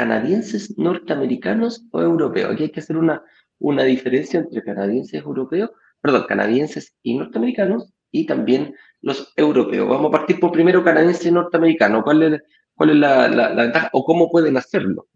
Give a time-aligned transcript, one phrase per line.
[0.00, 2.50] canadienses, norteamericanos o europeos.
[2.50, 3.22] Aquí hay que hacer una,
[3.58, 5.68] una diferencia entre canadienses europeos,
[6.00, 9.86] perdón, canadienses y norteamericanos y también los europeos.
[9.86, 12.02] Vamos a partir por primero canadiense y norteamericano.
[12.02, 12.40] ¿Cuál es,
[12.74, 15.06] cuál es la ventaja o cómo pueden hacerlo?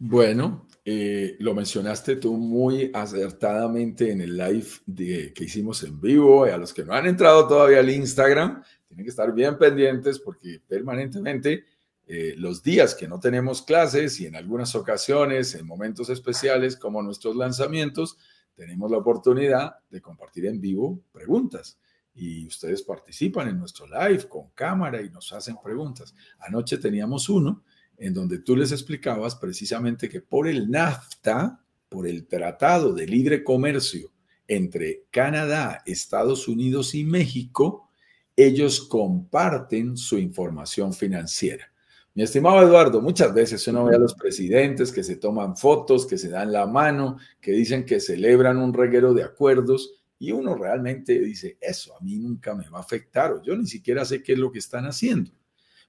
[0.00, 6.46] Bueno, eh, lo mencionaste tú muy acertadamente en el live de, que hicimos en vivo.
[6.46, 10.18] Y a los que no han entrado todavía al Instagram, tienen que estar bien pendientes
[10.18, 11.64] porque permanentemente
[12.06, 17.02] eh, los días que no tenemos clases y en algunas ocasiones, en momentos especiales como
[17.02, 18.18] nuestros lanzamientos,
[18.54, 21.78] tenemos la oportunidad de compartir en vivo preguntas.
[22.14, 26.14] Y ustedes participan en nuestro live con cámara y nos hacen preguntas.
[26.38, 27.64] Anoche teníamos uno
[27.98, 33.44] en donde tú les explicabas precisamente que por el NAFTA, por el Tratado de Libre
[33.44, 34.12] Comercio
[34.46, 37.88] entre Canadá, Estados Unidos y México,
[38.36, 41.70] ellos comparten su información financiera.
[42.14, 46.16] Mi estimado Eduardo, muchas veces uno ve a los presidentes que se toman fotos, que
[46.16, 51.18] se dan la mano, que dicen que celebran un reguero de acuerdos y uno realmente
[51.18, 54.34] dice, eso a mí nunca me va a afectar o yo ni siquiera sé qué
[54.34, 55.32] es lo que están haciendo.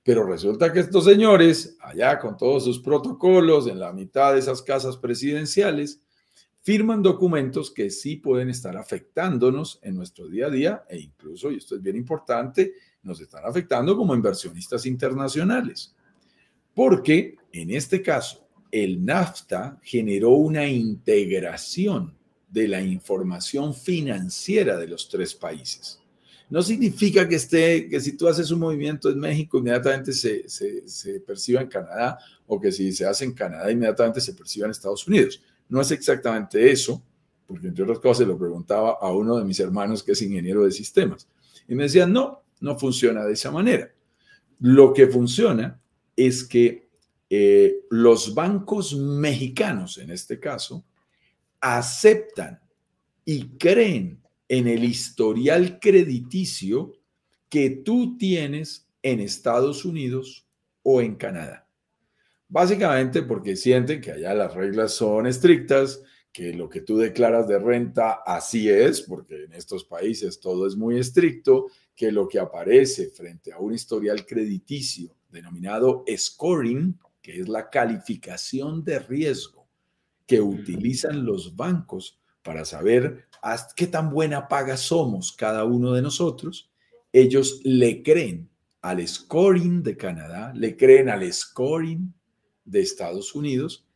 [0.06, 4.62] Pero resulta que estos señores, allá con todos sus protocolos, en la mitad de esas
[4.62, 6.00] casas presidenciales,
[6.62, 11.58] firman documentos que sí pueden estar afectándonos en nuestro día a día e incluso, y
[11.58, 15.96] esto es bien importante, nos están afectando como inversionistas internacionales.
[16.76, 22.16] Porque en este caso, el NAFTA generó una integración
[22.48, 26.00] de la información financiera de los tres países.
[26.50, 31.20] No significa que esté, que si tú haces un movimiento en México, inmediatamente se, se,
[31.22, 35.08] perciba en Canadá, o que si se hace en Canadá, inmediatamente se perciba en Estados
[35.08, 35.42] Unidos.
[35.68, 37.02] No es exactamente eso,
[37.48, 40.72] porque entre otras cosas lo preguntaba a uno de mis hermanos que es ingeniero de
[40.72, 41.28] sistemas.
[41.68, 43.92] Y me decía, no, no funciona de esa manera.
[44.60, 45.80] Lo que funciona
[46.16, 46.88] es que
[47.30, 50.86] eh, los bancos mexicanos, en este caso,
[51.60, 52.60] aceptan
[53.26, 56.94] y creen en el historial crediticio
[57.50, 60.48] que tú tienes en Estados Unidos
[60.84, 61.68] o en Canadá.
[62.48, 66.02] Básicamente porque sienten que allá las reglas son estrictas,
[66.32, 70.76] que lo que tú declaras de renta así es, porque en estos países todo es
[70.76, 77.48] muy estricto, que lo que aparece frente a un historial crediticio denominado scoring, que es
[77.48, 79.66] la calificación de riesgo
[80.28, 83.26] que utilizan los bancos para saber
[83.76, 86.70] qué tan buena paga somos cada uno de nosotros,
[87.12, 88.48] ellos le creen
[88.82, 92.14] al scoring de Canadá, le creen al scoring
[92.64, 93.88] de Estados Unidos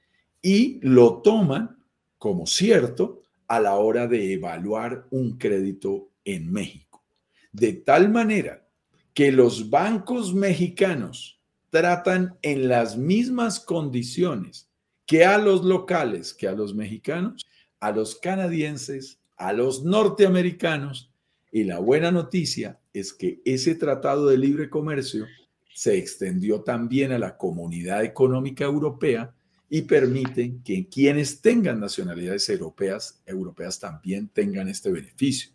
[0.42, 1.78] y lo toman
[2.18, 7.04] como cierto a la hora de evaluar un crédito en México.
[7.52, 8.68] De tal manera
[9.14, 11.40] que los bancos mexicanos
[11.70, 14.68] tratan en las mismas condiciones
[15.06, 17.46] que a los locales, que a los mexicanos,
[17.80, 21.12] a los canadienses, a los norteamericanos.
[21.52, 25.26] Y la buena noticia es que ese tratado de libre comercio
[25.74, 29.34] se extendió también a la comunidad económica europea
[29.70, 35.52] y permite que quienes tengan nacionalidades europeas, europeas también tengan este beneficio.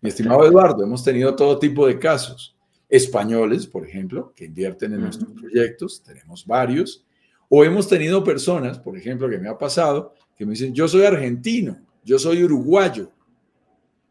[0.00, 2.56] Mi estimado Eduardo, hemos tenido todo tipo de casos.
[2.88, 7.04] Españoles, por ejemplo, que invierten en nuestros proyectos, tenemos varios.
[7.48, 11.04] O hemos tenido personas, por ejemplo, que me ha pasado, que me dicen, yo soy
[11.04, 13.10] argentino, yo soy uruguayo,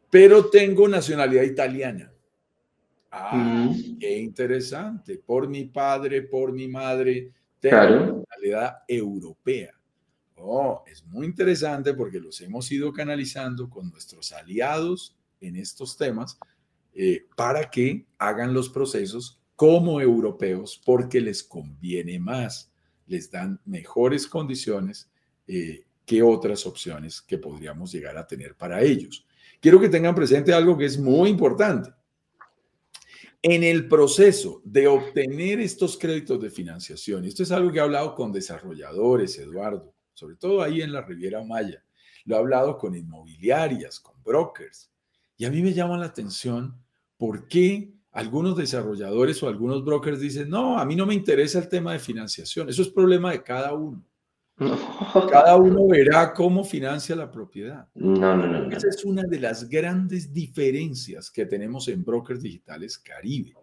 [0.09, 2.11] pero tengo nacionalidad italiana.
[3.11, 5.21] Ah, qué interesante.
[5.25, 9.73] Por mi padre, por mi madre, tengo nacionalidad europea.
[10.35, 16.37] Oh, es muy interesante porque los hemos ido canalizando con nuestros aliados en estos temas
[16.93, 22.71] eh, para que hagan los procesos como europeos porque les conviene más,
[23.07, 25.09] les dan mejores condiciones
[25.47, 29.25] eh, qué otras opciones que podríamos llegar a tener para ellos.
[29.59, 31.91] Quiero que tengan presente algo que es muy importante.
[33.41, 38.15] En el proceso de obtener estos créditos de financiación, esto es algo que he hablado
[38.15, 41.83] con desarrolladores, Eduardo, sobre todo ahí en la Riviera Maya,
[42.25, 44.91] lo he hablado con inmobiliarias, con brokers,
[45.37, 46.75] y a mí me llama la atención
[47.17, 51.69] por qué algunos desarrolladores o algunos brokers dicen, no, a mí no me interesa el
[51.69, 54.03] tema de financiación, eso es problema de cada uno.
[55.31, 57.87] Cada uno verá cómo financia la propiedad.
[57.93, 62.97] No, no, no, Esa es una de las grandes diferencias que tenemos en Brokers Digitales
[62.97, 63.53] Caribe.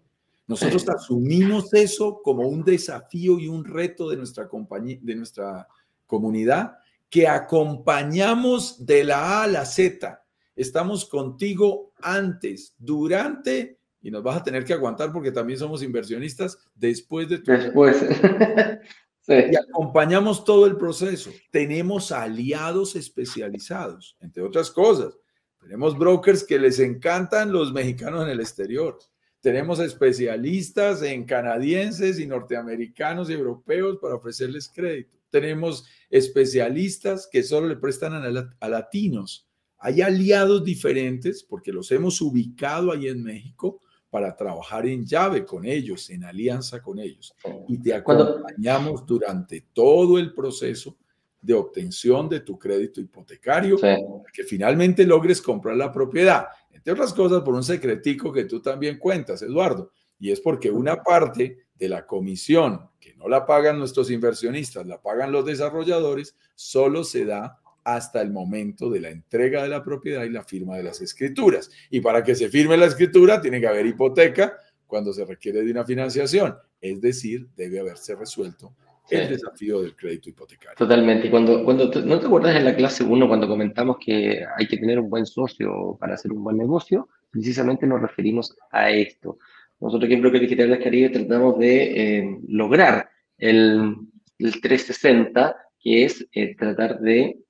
[0.47, 5.67] Nosotros asumimos eso como un desafío y un reto de nuestra compañía, de nuestra
[6.07, 6.77] comunidad,
[7.11, 10.25] que acompañamos de la A a la Z
[10.57, 16.59] Estamos contigo antes, durante y nos vas a tener que aguantar porque también somos inversionistas
[16.75, 17.51] después de tu...
[17.51, 17.97] Después.
[19.27, 21.31] Y acompañamos todo el proceso.
[21.51, 25.17] Tenemos aliados especializados, entre otras cosas.
[25.63, 28.99] Tenemos brokers que les encantan los mexicanos en el exterior.
[29.41, 35.17] Tenemos especialistas en canadienses y norteamericanos y europeos para ofrecerles crédito.
[35.31, 39.49] Tenemos especialistas que solo le prestan a, latinos.
[39.79, 43.81] Hay aliados diferentes porque los hemos ubicado ahí en México
[44.15, 47.35] para trabajar en llave con ellos, en alianza con ellos.
[47.67, 50.97] Y te acompañamos durante todo el proceso
[51.43, 53.99] de obtención de tu crédito hipotecario, para
[54.33, 56.47] que finalmente logres comprar la propiedad.
[56.73, 59.91] Entre otras cosas, por un secretico que tú también cuentas, Eduardo,
[60.21, 65.03] y es porque una parte de la comisión, que no la pagan nuestros inversionistas, la
[65.03, 70.25] pagan los desarrolladores, solo se da hasta el momento de la entrega de la propiedad
[70.25, 71.71] y la firma de las escrituras.
[71.91, 75.71] Y para que se firme la escritura tiene que haber hipoteca cuando se requiere de
[75.71, 78.75] una financiación, es decir, debe haberse resuelto
[79.11, 80.77] el desafío del crédito hipotecario.
[80.77, 81.27] Totalmente.
[81.27, 84.79] Y cuando, cuando no te acuerdas en la clase 1 cuando comentamos que hay que
[84.79, 89.39] tener un buen socio para hacer un buen negocio, precisamente nos referimos a esto.
[89.81, 93.97] Nosotros aquí en Broker Digital del Caribe tratamos de eh, lograr el,
[94.39, 97.44] el, 360, que es eh, tratar de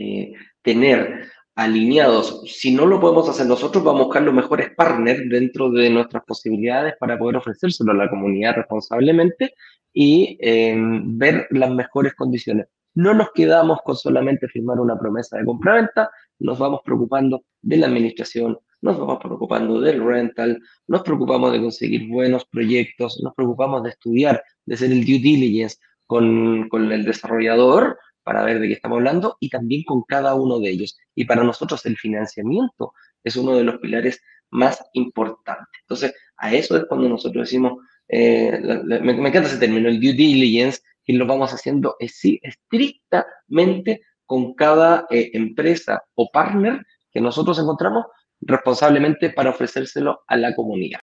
[0.00, 0.32] eh,
[0.62, 5.70] tener alineados, si no lo podemos hacer nosotros, vamos a buscar los mejores partners dentro
[5.70, 9.52] de nuestras posibilidades para poder ofrecérselo a la comunidad responsablemente
[9.92, 10.74] y eh,
[11.04, 12.66] ver las mejores condiciones.
[12.94, 17.88] No nos quedamos con solamente firmar una promesa de compra-venta, nos vamos preocupando de la
[17.88, 23.90] administración, nos vamos preocupando del rental, nos preocupamos de conseguir buenos proyectos, nos preocupamos de
[23.90, 25.76] estudiar, de hacer el due diligence
[26.06, 30.60] con, con el desarrollador para ver de qué estamos hablando y también con cada uno
[30.60, 30.98] de ellos.
[31.14, 32.92] Y para nosotros el financiamiento
[33.24, 34.20] es uno de los pilares
[34.50, 35.66] más importantes.
[35.82, 37.74] Entonces, a eso es cuando nosotros decimos,
[38.08, 45.06] eh, me, encanta ese término, el due diligence, que lo vamos haciendo estrictamente con cada
[45.10, 48.06] eh, empresa o partner que nosotros encontramos
[48.40, 50.98] responsablemente para ofrecérselo a la comunidad.